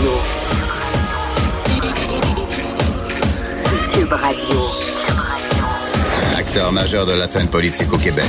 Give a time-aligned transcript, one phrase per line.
[0.00, 0.18] Radio.
[3.92, 4.60] Cube Radio.
[6.38, 8.24] Acteur majeur de la scène politique au Québec.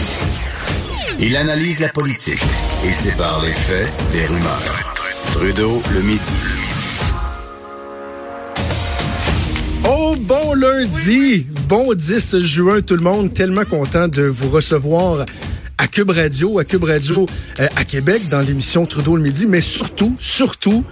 [1.20, 2.42] Il analyse la politique
[2.86, 4.96] et sépare les faits des rumeurs.
[5.32, 6.34] Trudeau le midi.
[9.88, 11.46] Oh, bon lundi!
[11.70, 13.34] Bon 10 juin, tout le monde.
[13.34, 15.26] Tellement content de vous recevoir
[15.78, 17.28] à Cube Radio, à Cube Radio
[17.62, 20.84] euh, à Québec, dans l'émission Trudeau le midi, mais surtout, surtout,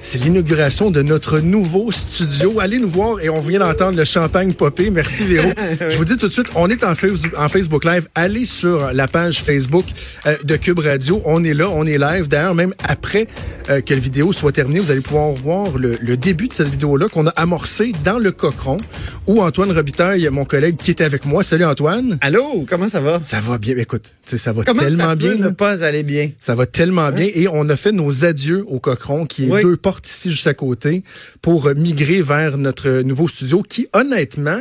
[0.00, 2.60] c'est l'inauguration de notre nouveau studio.
[2.60, 4.90] Allez nous voir et on vient d'entendre le champagne popper.
[4.90, 5.48] Merci Véro.
[5.90, 8.08] Je vous dis tout de suite, on est en, face- en Facebook Live.
[8.14, 9.84] Allez sur la page Facebook
[10.26, 11.20] euh, de Cube Radio.
[11.24, 12.28] On est là, on est live.
[12.28, 13.26] D'ailleurs, même après
[13.70, 16.68] euh, que la vidéo soit terminée, vous allez pouvoir voir le, le début de cette
[16.68, 18.78] vidéo-là qu'on a amorcé dans le Cochon
[19.26, 21.42] où Antoine Robitaille, mon collègue qui était avec moi.
[21.42, 22.18] Salut Antoine.
[22.20, 23.18] Allô, comment ça va?
[23.20, 23.76] Ça va bien.
[23.76, 25.36] Écoute, ça va Comment tellement ça peut bien.
[25.36, 26.30] ne pas aller bien?
[26.38, 27.26] Ça va tellement bien.
[27.34, 29.62] Et on a fait nos adieux au Cochron, qui est Oui.
[29.62, 31.02] deux ici juste à côté,
[31.42, 34.60] pour migrer vers notre nouveau studio, qui honnêtement,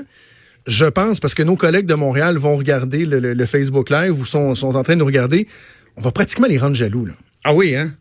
[0.65, 4.19] je pense, parce que nos collègues de Montréal vont regarder le, le- le Facebook Live
[4.19, 5.47] ou sont, sont en train de nous regarder,
[5.95, 7.05] on va pratiquement les rendre jaloux.
[7.05, 7.13] Là.
[7.43, 7.91] Ah oui, hein?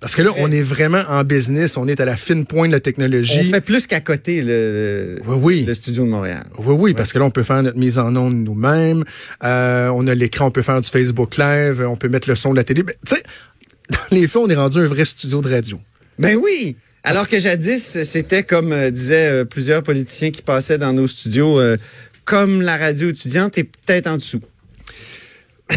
[0.00, 2.72] Parce que là, on est vraiment en business, on est à la fine pointe de
[2.72, 3.50] la On technologie.
[3.50, 5.64] fait plus qu'à côté le, Oui, oui.
[5.64, 6.44] le studio de Montréal.
[6.58, 9.04] Oui, oui, parce que là, on peut faire notre mise en onde nous-mêmes.
[9.42, 12.50] Euh, on a l'écran, on peut faire du Facebook Live, on peut mettre le son
[12.50, 12.82] de la télé.
[12.82, 13.22] Ben, Tu sais,
[13.90, 15.78] dans les faits, on est rendu un vrai studio de radio.
[16.18, 16.76] Ben oui!
[17.04, 21.60] Alors que jadis, c'était comme euh, disaient euh, plusieurs politiciens qui passaient dans nos studios,
[21.60, 21.76] euh,
[22.24, 24.40] comme la radio étudiante est peut-être en dessous.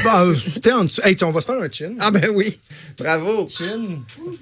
[0.04, 0.23] Bah,
[0.54, 1.02] c'était en dessous.
[1.04, 1.94] Hey, on va se faire un chin.
[2.00, 2.60] Ah ben oui!
[2.98, 3.48] Bravo!
[3.48, 3.82] Chin.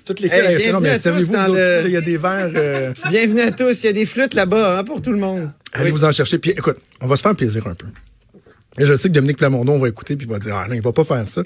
[0.06, 2.94] Toutes les Hey, bienvenue non, à tous dans vous le- il y a des verres.
[3.10, 3.84] Bienvenue à tous.
[3.84, 5.52] Il y a des flûtes là-bas hein, pour tout le monde.
[5.74, 5.92] allez Oui.
[5.92, 6.38] vous en chercher.
[6.38, 7.88] Puis écoute, on va se faire plaisir un peu.
[8.78, 10.92] Et je sais que Dominique Plamondon va écouter puis va dire Ah non, il va
[10.94, 11.44] pas faire ça.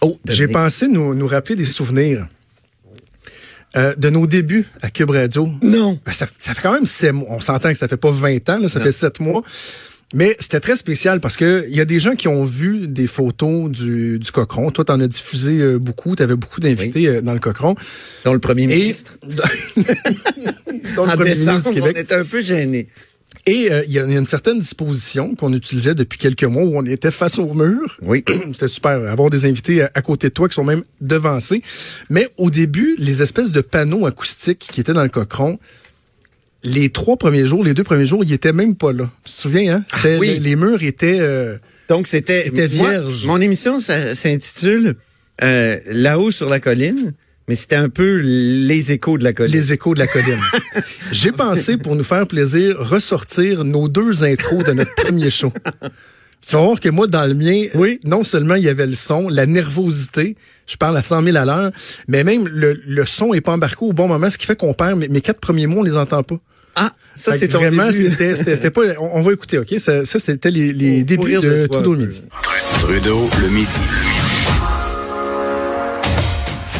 [0.00, 2.26] Oh, J'ai pensé nous, nous rappeler des souvenirs
[3.76, 5.50] euh, de nos débuts à Cube Radio.
[5.62, 5.98] Non.
[6.04, 7.28] Ben, ça, ça fait quand même sept mois.
[7.30, 9.42] On s'entend que ça fait pas 20 ans, là, ça fait sept mois.
[10.14, 13.06] Mais c'était très spécial parce que il y a des gens qui ont vu des
[13.06, 14.70] photos du, du Cochron.
[14.70, 16.16] Toi, t'en as diffusé euh, beaucoup.
[16.16, 17.74] Tu avais beaucoup d'invités euh, dans le Cochron.
[18.24, 19.18] Dont le premier Et ministre.
[20.96, 22.88] Dans le en premier décembre, ministre du on était un peu gênés.
[23.46, 26.84] Et euh, il y, a une certaine disposition qu'on utilisait depuis quelques mois où on
[26.84, 27.96] était face au mur.
[28.02, 28.24] Oui.
[28.52, 28.92] C'était super.
[29.08, 31.62] Avoir des invités à, à côté de toi qui sont même devancés.
[32.10, 35.58] Mais au début, les espèces de panneaux acoustiques qui étaient dans le cochon,
[36.64, 39.10] les trois premiers jours, les deux premiers jours, ils étaient même pas là.
[39.24, 39.84] Tu te souviens, hein?
[39.96, 40.28] C'était- oui.
[40.34, 41.18] les, les murs étaient...
[41.20, 41.56] euh,
[41.88, 42.44] Donc, c'était.
[42.44, 43.24] C'était moi, vierge.
[43.26, 44.96] mon émission s'intitule
[45.42, 47.14] euh, Là-haut sur la colline,
[47.48, 49.54] mais c'était un peu les échos de la colline.
[49.54, 50.38] les échos de la colline.
[51.12, 55.52] J'ai pensé, pour nous faire plaisir, ressortir nos deux intros de notre premier show.
[56.46, 57.98] Tu vas voir que moi, dans le mien, Oui.
[58.04, 60.36] non seulement il y avait le son, la nervosité,
[60.68, 61.72] je parle à 100 000 à l'heure,
[62.06, 64.72] mais même le, le son est pas embarqué au bon moment, ce qui fait qu'on
[64.72, 66.36] perd mes, mes quatre premiers mots, on les entend pas.
[66.76, 68.10] Ah, ça, c'est Vraiment, début.
[68.10, 68.82] c'était c'était- c'était pas...
[69.00, 69.74] On, on va écouter, OK?
[69.78, 72.06] Ça, ça, c'était les, les débuts de de Trudeau le peu.
[72.06, 72.22] midi.
[72.78, 73.78] Trudeau le midi.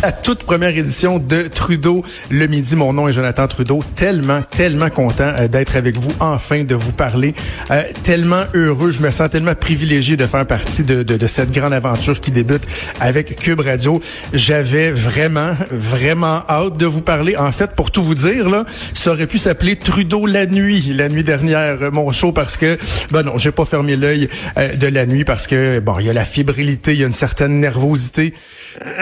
[0.02, 2.76] La toute première édition de Trudeau le midi.
[2.76, 3.82] Mon nom est Jonathan Trudeau.
[3.96, 7.34] Tellement, tellement content euh, d'être avec vous, enfin de vous parler.
[7.70, 11.50] Euh, tellement heureux, je me sens tellement privilégié de faire partie de, de, de cette
[11.50, 12.62] grande aventure qui débute
[13.00, 14.00] avec Cube Radio.
[14.32, 17.36] J'avais vraiment, vraiment hâte de vous parler.
[17.36, 18.64] En fait, pour tout vous dire, là,
[18.94, 22.78] ça aurait pu s'appeler Trudeau la nuit, la nuit dernière, euh, mon show, parce que,
[23.10, 24.28] ben non, j'ai pas fermé l'œil
[24.76, 27.12] de la nuit parce que, bon, il y a la fébrilité, il y a une
[27.12, 28.32] certaine nervosité.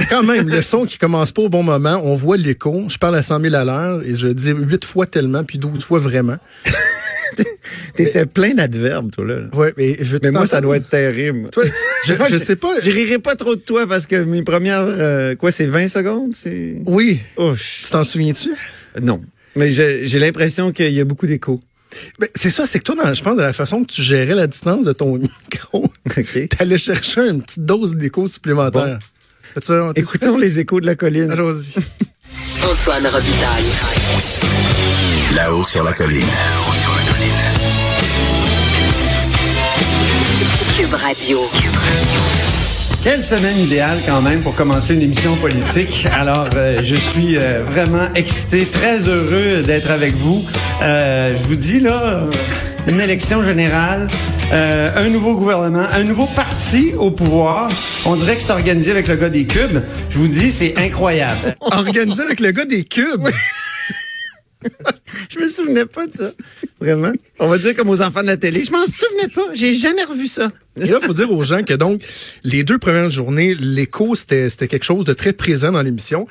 [0.08, 2.84] Quand même, le son qui commence pas au bon moment, on voit l'écho.
[2.88, 5.84] Je parle à 100 000 à l'heure et je dis huit fois tellement, puis 12
[5.84, 6.36] fois vraiment.
[7.96, 9.40] T'étais plein d'adverbes, toi, là.
[9.52, 11.50] Ouais, mais, je Mais moi, ça doit être terrible.
[11.50, 11.64] Toi,
[12.04, 12.80] je, sais pas.
[12.80, 16.34] Je rirai pas trop de toi parce que mes premières, euh, quoi, c'est 20 secondes?
[16.86, 17.20] Oui.
[17.36, 17.82] Ouch.
[17.84, 18.50] Tu t'en souviens-tu?
[19.00, 19.20] Non.
[19.56, 21.60] Mais j'ai l'impression qu'il y a beaucoup d'échos.
[22.18, 24.34] Ben, c'est ça, c'est que toi, dans, je pense, de la façon que tu gérais
[24.34, 25.16] la distance de ton
[25.52, 26.48] micro, OK.
[26.48, 28.98] t'allais chercher une petite dose d'écho supplémentaire.
[29.94, 31.30] Écoutons les échos de la colline.
[31.30, 31.76] Allons-y.
[32.62, 33.64] Antoine Robitaille.
[35.34, 36.26] Là-haut sur la colline.
[40.76, 41.38] Cube Radio.
[43.02, 46.06] Quelle semaine idéale quand même pour commencer une émission politique.
[46.18, 50.44] Alors, euh, je suis euh, vraiment excité, très heureux d'être avec vous.
[50.82, 52.24] Euh, je vous dis là,
[52.88, 54.10] une élection générale,
[54.52, 57.68] euh, un nouveau gouvernement, un nouveau parti au pouvoir.
[58.04, 59.80] On dirait que c'est organisé avec le gars des cubes.
[60.10, 61.56] Je vous dis, c'est incroyable.
[61.60, 63.26] Organisé avec le gars des cubes?
[65.30, 66.32] Je me souvenais pas de ça.
[66.80, 67.12] Vraiment.
[67.38, 68.64] On va dire comme aux enfants de la télé.
[68.64, 69.54] Je m'en souvenais pas.
[69.54, 70.50] J'ai jamais revu ça.
[70.80, 72.02] Et là, il faut dire aux gens que donc,
[72.42, 76.26] les deux premières journées, l'écho, c'était c'était quelque chose de très présent dans l'émission.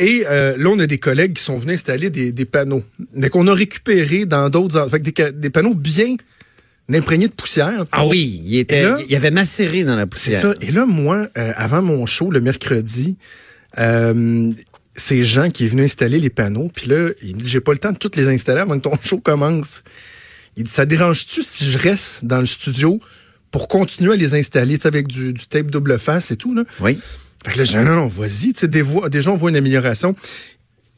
[0.00, 2.82] Et euh, là, on a des collègues qui sont venus installer des, des panneaux,
[3.14, 4.88] mais qu'on a récupérés dans d'autres...
[4.90, 6.16] Fait que des, ca- des panneaux bien
[6.94, 7.84] imprégnés de poussière.
[7.92, 10.40] Ah oui, il, était, là- il avait macéré dans la C'est poussière.
[10.40, 10.54] ça.
[10.60, 13.16] Et là, moi, euh, avant mon show, le mercredi,
[13.78, 14.50] euh,
[14.96, 16.70] c'est Jean qui est venu installer les panneaux.
[16.74, 18.82] Puis là, il me dit, j'ai pas le temps de toutes les installer avant que
[18.84, 19.82] ton show commence.
[20.56, 23.00] Il dit, ça dérange-tu si je reste dans le studio
[23.50, 26.64] pour continuer à les installer, avec du, du tape double face et tout, là?
[26.80, 26.98] Oui.
[27.44, 29.50] Fait que là, je dis, non, non, vas-y, tu sais, des voix- déjà, on voit
[29.50, 30.14] une amélioration.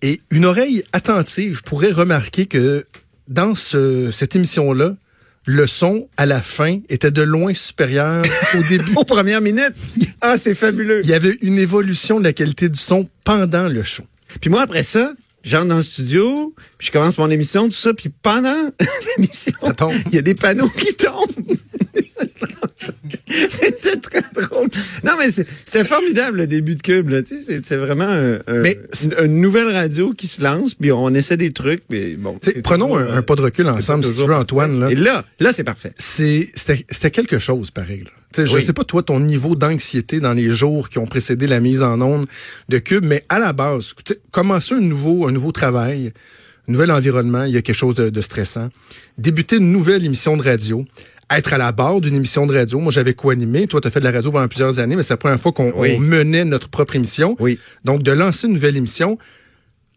[0.02, 2.84] Et une oreille attentive pourrait remarquer que
[3.28, 4.96] dans ce, cette émission-là,
[5.44, 8.22] le son, à la fin, était de loin supérieur
[8.54, 8.92] au début.
[8.96, 9.74] Aux premières minutes.
[10.20, 11.00] Ah, c'est fabuleux.
[11.04, 14.04] Il y avait une évolution de la qualité du son pendant le show.
[14.40, 15.12] Puis moi, après ça,
[15.42, 18.70] j'entre dans le studio, puis je commence mon émission, tout ça, puis pendant
[19.16, 19.52] l'émission,
[20.06, 21.56] il y a des panneaux qui tombent.
[23.26, 24.21] C'était très.
[25.12, 27.08] Non, mais c'était formidable le début de Cube.
[27.10, 30.74] là, tu sais, C'était vraiment un- un- Mais une, une nouvelle radio qui se lance,
[30.74, 31.82] puis on essaie des trucs.
[31.90, 34.80] Mais bon, prenons toujours, un, un pas de recul ensemble, si tu toujours veux, Antoine.
[34.80, 34.90] Là.
[34.90, 35.92] Et là, là, c'est parfait.
[35.96, 38.04] C'était quelque chose, pareil.
[38.04, 38.44] Là.
[38.46, 38.62] Je Oui.
[38.62, 42.00] sais pas, toi, ton niveau d'anxiété dans les jours qui ont précédé la mise en
[42.00, 42.26] onde
[42.70, 43.92] de Cube, mais à la base,
[44.30, 46.12] commencer un nouveau, un nouveau travail,
[46.68, 48.68] nouvel environnement, il y a quelque chose de, de stressant.
[49.18, 50.84] Débuter une nouvelle émission de radio,
[51.30, 52.78] être à la barre d'une émission de radio.
[52.78, 53.66] Moi, j'avais co-animé.
[53.66, 55.52] Toi, tu as fait de la radio pendant plusieurs années, mais c'est la première fois
[55.52, 55.94] qu'on Oui.
[55.96, 57.36] on menait notre propre émission.
[57.40, 57.58] Oui.
[57.84, 59.18] Donc, de lancer une nouvelle émission,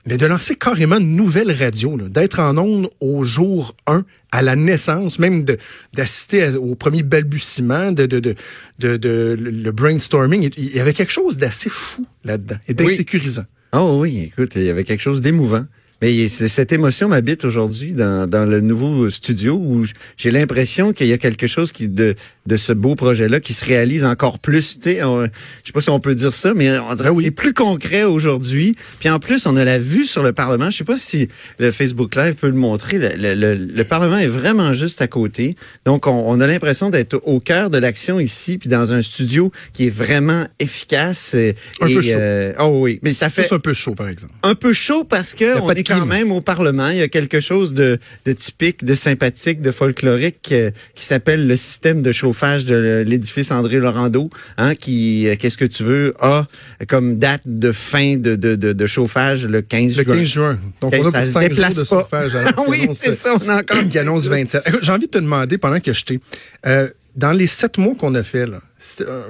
[0.08, 4.56] mais de lancer carrément une nouvelle radio, d'être en onde au jour 1, à la
[4.56, 5.46] naissance, même
[5.94, 8.36] d'assister au premier balbutiement, de, de, de,
[8.80, 10.50] de, de- le le brainstorming.
[10.58, 13.46] Il y avait quelque chose d'assez fou là-dedans et d'insécurisant.
[13.74, 15.66] Oh oui, écoute, il y avait quelque chose d'émouvant.
[16.06, 19.84] Mais cette émotion m'habite aujourd'hui dans, dans le nouveau studio où
[20.18, 22.14] j'ai l'impression qu'il y a quelque chose qui de,
[22.46, 24.76] de ce beau projet-là qui se réalise encore plus.
[24.78, 25.30] Tu sais, on- je
[25.66, 27.24] sais pas si on peut dire ça, mais on dirait Ah oui.
[27.26, 28.76] c'est plus concret aujourd'hui.
[29.00, 30.70] Puis en plus, on a la vue sur le Parlement.
[30.70, 33.00] Je sais pas si le Facebook Live peut le montrer.
[33.00, 35.56] Le, le- le- le Parlement est vraiment juste à côté.
[35.88, 39.52] Donc, on, on a l'impression d'être au cœur de l'action ici, puis dans un studio
[39.74, 41.32] qui est vraiment efficace.
[41.34, 42.10] euh, Un et, peu chaud.
[42.14, 44.34] euh, oh oui, mais ça fait C'est un peu chaud, par exemple.
[44.44, 46.90] un peu chaud parce que on est quand même au Parlement.
[46.90, 51.48] Il y a quelque chose de, de typique, de sympathique, de folklorique euh, qui s'appelle
[51.48, 56.14] le système de chauffage de l'édifice André Laurando, hein, qui, euh, qu'est-ce que tu veux,
[56.20, 56.46] a
[56.88, 60.16] comme date de fin de, de, de, de chauffage le 15 Le juin.
[60.16, 60.60] 15 juin.
[60.82, 62.02] Donc, on a ça pour se 5 jours déplace de pas.
[62.02, 62.32] chauffage.
[62.32, 64.64] qu'il oui, c'est ça, on a encore qui annonce 27.
[64.68, 66.20] Écoute, J'ai envie de te demander, pendant que je t'ai,
[66.66, 68.60] euh, dans les sept mois qu'on a fait, là,
[69.02, 69.24] euh,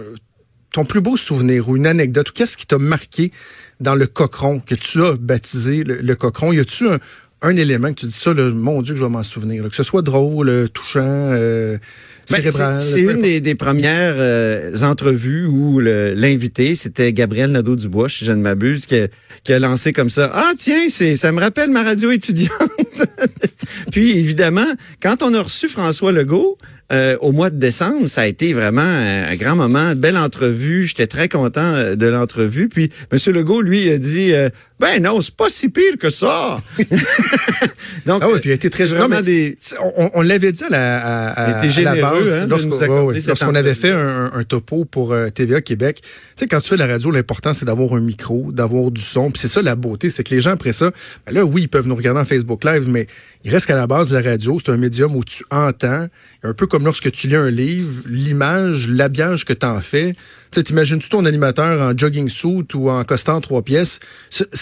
[0.76, 3.32] ton plus beau souvenir ou une anecdote, ou qu'est-ce qui t'a marqué
[3.80, 6.52] dans le cochon, que tu as baptisé le, le cochon?
[6.54, 7.00] Y a-tu un,
[7.42, 9.70] un élément que tu dis ça, là, mon Dieu, que je vais m'en souvenir, là,
[9.70, 11.78] que ce soit drôle, euh, touchant, euh,
[12.30, 12.82] Ben, cérébral?
[12.82, 18.42] c'est- une des, des premières euh, entrevues où l'invité, c'était Gabriel Nadeau-Dubois, si je ne
[18.42, 19.08] m'abuse, qui a,
[19.44, 20.32] qui a lancé comme ça.
[20.34, 22.52] Ah tiens, c'est ça me rappelle ma radio étudiante.
[23.92, 24.66] Puis évidemment,
[25.02, 26.58] quand on a reçu François Legault
[26.94, 30.86] euh, au mois de décembre, ça a été vraiment un, grand moment, belle entrevue.
[30.86, 32.70] J'étais très content euh, de l'entrevue.
[32.70, 36.62] Puis Monsieur Legault, lui, a dit euh, ben non, c'est pas si pire que ça.
[38.06, 39.58] Donc, Ah oui, puis il a été très vraiment des
[39.96, 44.44] On, on l'avait dit à la, à, la base, hein, lorsqu'on avait fait un, un
[44.44, 46.02] topo pour euh, TVA Québec.
[46.02, 49.32] Tu sais, quand tu fais la radio, l'important, c'est d'avoir un micro, d'avoir du son.
[49.32, 50.92] Puis c'est ça la beauté, c'est que les gens, après ça,
[51.26, 53.08] ben là, oui, ils peuvent nous regarder en Facebook Live, mais
[53.46, 56.08] il reste qu'à la base, la radio, c'est un médium où tu entends,
[56.44, 60.14] un peu comme lorsque tu lis un livre, l'image, l'habillage que tu en fais.
[60.52, 64.00] Tu sais, t'imagines-tu ton animateur en jogging suit ou en costant trois pièces?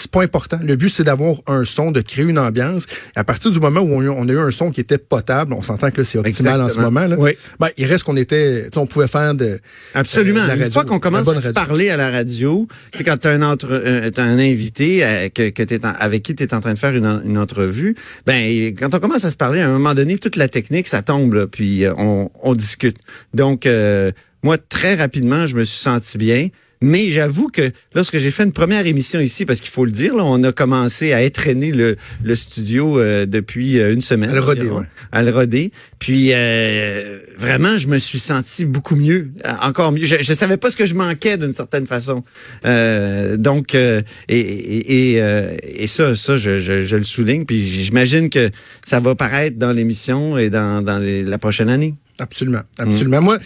[0.04, 0.58] C'est pas important.
[0.62, 2.84] Le but, c'est d'avoir un son, de créer une ambiance.
[3.16, 5.62] Et à partir du moment où on a eu, un son qui était potable, on
[5.62, 7.06] s'entend que c'est optimal en ce moment.
[7.06, 7.16] Là.
[7.18, 7.32] Oui.
[7.58, 9.58] Ben, il reste qu'on était, on pouvait faire de
[9.94, 10.40] Absolument.
[10.40, 13.16] euh, de la Une fois qu'on commence à se parler à la radio, sais, quand
[13.16, 16.34] tu as un, entre, euh, t'as un invité euh, que, que t'es en- avec qui
[16.34, 17.94] tu es en train de faire une, en- une entrevue,
[18.26, 21.00] ben quand on commence à se parler, à un moment donné, toute la technique, ça
[21.02, 22.98] tombe, là, puis on, on discute.
[23.32, 26.48] Donc, euh, moi, très rapidement, je me suis senti bien.
[26.84, 30.14] Mais j'avoue que lorsque j'ai fait une première émission ici, parce qu'il faut le dire,
[30.16, 34.30] là, on a commencé à étraîner le, le studio euh, depuis euh, une semaine.
[34.30, 34.84] À le roder, ouais.
[35.12, 35.72] à le roder.
[35.98, 40.04] Puis euh, vraiment, je me suis senti beaucoup mieux, euh, encore mieux.
[40.04, 42.22] Je, je savais pas ce que je manquais d'une certaine façon.
[42.64, 47.44] Euh, donc euh, et et, et, euh, et ça, ça, je, je, je le souligne.
[47.44, 48.50] Puis j'imagine que
[48.84, 51.94] ça va paraître dans l'émission et dans dans les- la prochaine année.
[52.20, 53.20] Absolument, absolument.
[53.20, 53.38] Moi,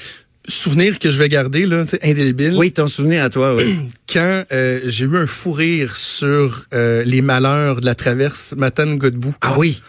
[0.48, 2.54] souvenir que je vais garder, là, indélébile.
[2.56, 3.54] Oui, ton souvenir à toi.
[3.54, 3.76] Oui.
[4.12, 9.34] Quand euh, j'ai eu un fou rire sur euh, les malheurs de la traverse Matane-Godbout.
[9.42, 9.80] ah oui.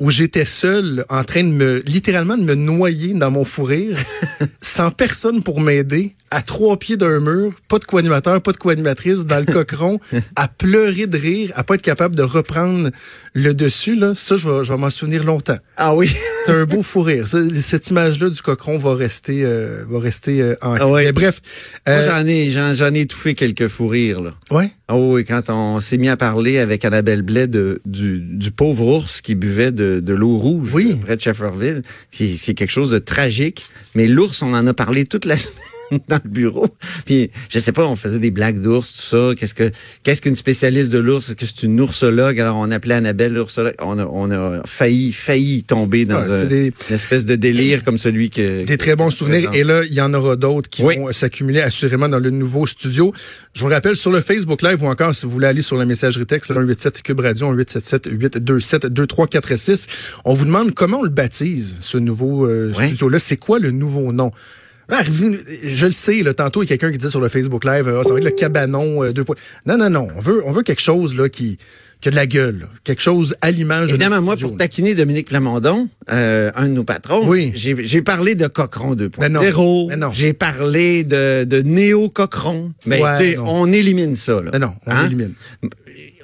[0.00, 3.96] où j'étais seul en train de me littéralement de me noyer dans mon fou rire
[4.60, 9.24] sans personne pour m'aider à trois pieds d'un mur, pas de co-animateur, pas de co-animatrice,
[9.26, 9.98] dans le cochon,
[10.36, 12.90] à pleurer de rire, à pas être capable de reprendre
[13.34, 15.58] le dessus, là, ça, je vais, je vais m'en souvenir longtemps.
[15.76, 16.10] Ah oui.
[16.46, 17.26] C'est un beau fou rire.
[17.26, 21.12] Ça, Cette image-là du cochon va rester, euh, va rester euh, en Ah ouais.
[21.12, 21.40] Bref.
[21.86, 24.34] Moi, euh, j'en ai, j'en, j'en ai étouffé quelques fous rires, là.
[24.50, 24.70] ouais?
[24.90, 28.86] Ah oui, quand on s'est mis à parler avec Annabelle Blais de, du, du pauvre
[28.86, 30.94] ours qui buvait de, de l'eau rouge Oui.
[31.02, 33.66] près de Shefferville, qui, c'est quelque chose de tragique.
[33.94, 35.54] Mais l'ours, on en a parlé toute la semaine
[36.08, 36.66] dans le bureau.
[37.06, 39.34] Puis, je sais pas, on faisait des blagues d'ours, tout ça.
[39.34, 39.70] Qu'est-ce que
[40.02, 41.28] qu'est-ce qu'une spécialiste de l'ours?
[41.28, 42.38] Est-ce que c'est une oursologue?
[42.40, 43.74] Alors, on appelait Annabelle l'oursologue.
[43.80, 47.84] On a, on a failli, failli tomber dans Ouais, un- des- une espèce de délire
[47.84, 48.64] comme celui que...
[48.64, 49.50] Des très bons souvenirs.
[49.54, 50.96] Et là, il y en aura d'autres qui Oui.
[50.96, 53.12] vont s'accumuler assurément dans le nouveau studio.
[53.54, 55.84] Je vous rappelle, sur le Facebook Live ou encore, si vous voulez aller sur la
[55.84, 59.86] messagerie texte, 187 Cube Radio, 1877 827 2346.
[60.24, 62.86] On vous demande comment on le baptise, ce nouveau euh, Ouais.
[62.88, 63.18] studio-là.
[63.18, 64.30] C'est quoi le nouveau nom?
[64.90, 67.88] Je le sais, là, tantôt, il y a quelqu'un qui dit sur le Facebook Live,
[67.88, 69.36] ah, ça va être le cabanon, euh, deux points.
[69.66, 70.08] Non, non, non.
[70.16, 71.58] On veut, on veut quelque chose, là, qui,
[72.00, 72.60] qui a de la gueule.
[72.60, 72.66] là.
[72.84, 76.72] Quelque chose à l'image de Évidemment, moi, studio, pour taquiner Dominique Plamondon, euh, un de
[76.72, 77.52] nos patrons, Oui.
[77.54, 79.40] j'ai parlé de Cochron Mais non.
[79.42, 79.88] 2.0.
[79.88, 80.10] Mais non.
[80.10, 82.72] J'ai parlé de, de néo-Cochron.
[82.86, 83.44] Mais Ouais, non.
[83.46, 84.40] on élimine ça.
[84.40, 84.50] Là.
[84.52, 85.06] Mais non, on Hein?
[85.06, 85.34] élimine.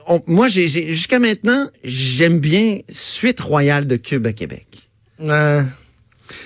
[0.06, 4.66] On- moi, j'ai j'ai- jusqu'à maintenant, j'aime bien Suite Royale de Cube à Québec.
[5.22, 5.62] Euh,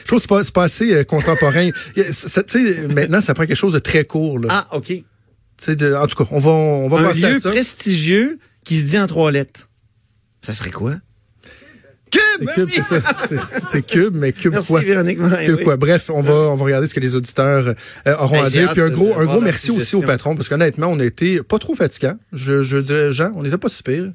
[0.00, 1.70] je trouve que c'est pas, c'est pas assez euh, contemporain.
[2.12, 4.38] Sais, maintenant, ça prend quelque chose de très court.
[4.38, 4.48] Là.
[4.50, 4.92] Ah, OK.
[5.66, 7.50] De- en tout cas, on va, on va un penser lieu à ça.
[7.50, 9.68] prestigieux qui se dit en trois lettres.
[10.40, 10.94] Ça serait quoi?
[12.10, 12.20] Cube!
[12.38, 12.72] C'est ben cube, oui!
[12.74, 13.00] c'est ça.
[13.28, 14.80] C'est- C'est cube, mais cube Merci, quoi?
[14.80, 15.64] Véronique Cube oui.
[15.64, 15.76] quoi?
[15.76, 17.74] Bref, on va, on va regarder ce que les auditeurs
[18.06, 18.72] euh, auront Hey, à dire.
[18.72, 21.58] Puis un gros, un gros merci aussi au patron, parce qu'honnêtement, on a été pas
[21.58, 22.16] trop fatigant.
[22.32, 24.12] Je, je dirais, Jean, on n'était pas si pire.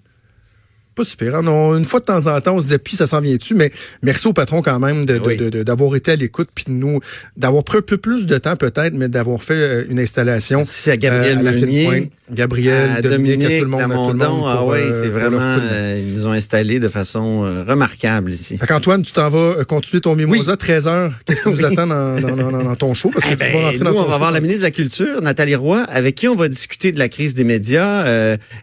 [0.95, 1.35] Pas si pire.
[1.35, 1.47] hein.
[1.47, 3.55] On- une fois de temps en temps, on se disait, puis ça s'en vient dessus,
[3.55, 3.71] mais
[4.03, 5.38] merci au patron quand même de- de- Oui.
[5.38, 7.00] de- de- d'avoir été à l'écoute, puis de nous,
[7.35, 10.59] d'avoir pris un peu plus de temps peut-être, mais d'avoir fait euh, une installation.
[10.59, 12.09] Merci à Gabriel euh, à la fine Meunier, pointe.
[12.31, 13.81] Gabriel, à Dominique, Dominique, à tout le monde.
[13.81, 16.31] à tout le monde Lamondon, ah pour, ouais, euh, c'est pour vraiment, euh, ils ont
[16.31, 18.57] installé de façon euh, remarquable ici.
[18.57, 21.12] Fait qu'Antoine, tu t'en vas continuer ton mimosa 13 heures.
[21.25, 21.65] Qu'est-ce qui nous Oui.
[21.65, 23.09] attend dans, dans, dans- dans- dans ton show?
[23.12, 24.17] Parce que Eh tu ben, vas rentrer nous, dans ton on va show.
[24.19, 27.09] voir la ministre de la Culture, Nathalie Roy, avec qui on va discuter de la
[27.09, 28.05] crise des médias.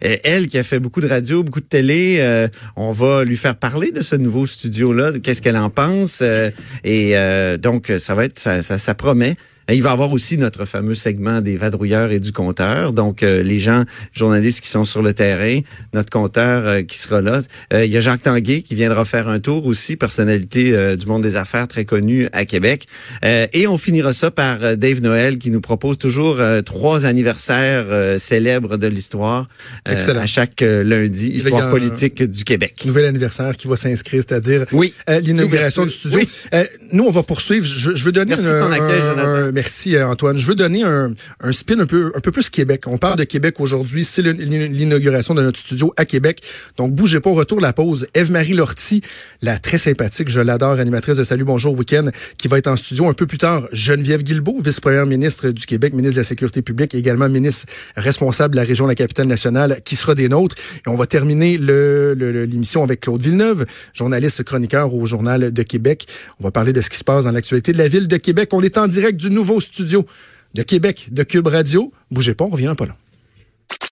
[0.00, 3.56] Elle qui a fait beaucoup de radio, beaucoup de télé, euh, on va lui faire
[3.56, 6.20] parler de ce nouveau studio-là, qu'est-ce qu'elle en pense.
[6.22, 6.50] euh,
[6.84, 9.36] et euh, donc, ça va être, ça, ça, ça promet.
[9.72, 12.92] Il va y avoir aussi notre fameux segment des vadrouilleurs et du compteur.
[12.92, 15.60] Donc, euh, les gens, journalistes qui sont sur le terrain,
[15.94, 17.40] notre compteur euh, qui sera là.
[17.72, 21.06] Euh, il y a Jacques Tanguay qui viendra faire un tour aussi, personnalité euh, du
[21.06, 22.86] monde des affaires très connue à Québec.
[23.24, 27.06] Euh, et on finira ça par euh, Dave Noël qui nous propose toujours euh, trois
[27.06, 29.48] anniversaires euh, célèbres de l'histoire
[29.88, 30.20] Excellent.
[30.20, 32.82] à chaque lundi, histoire politique du Québec.
[32.86, 34.92] Nouvel anniversaire qui va s'inscrire, c'est-à-dire Oui.
[35.08, 36.18] euh, l'inauguration du studio.
[36.18, 36.28] Oui.
[36.54, 37.64] Euh, nous, on va poursuivre.
[37.66, 39.28] Je, je veux donner Merci de un, ton accueil, Jonathan.
[39.28, 40.38] un- merci euh, Antoine.
[40.38, 41.12] Je veux donner un,
[41.52, 42.84] spin un peu, plus Québec.
[42.86, 44.04] On parle de Québec aujourd'hui.
[44.04, 46.42] C'est l'inauguration de notre studio à Québec.
[46.78, 47.30] Donc, bougez pas.
[47.30, 49.02] Retour la pause, Eve-Marie Lortie,
[49.42, 52.06] la très sympathique, je l'adore, animatrice de Salut Bonjour Week-end,
[52.38, 53.68] qui va être en studio un peu plus tard.
[53.72, 58.60] Geneviève Guilbeault, vice-première ministre du Québec, ministre de la Sécurité publique, également ministre responsable de
[58.60, 60.56] la région de la capitale nationale, qui sera des nôtres.
[60.86, 66.06] Et on va terminer l'émission avec Claude Villeneuve, journaliste chroniqueur au Journal de Québec.
[66.40, 68.48] On va parler de ce qui se passe dans l'actualité de la ville de Québec.
[68.52, 70.04] On est en direct du nouveau studio
[70.52, 71.94] de Québec de Cube Radio.
[72.10, 72.96] Bougez pas, on revient pas là.